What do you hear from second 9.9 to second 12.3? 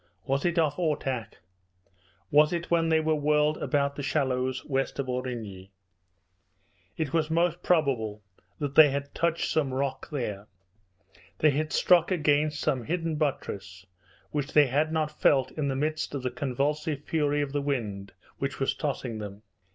there. They had struck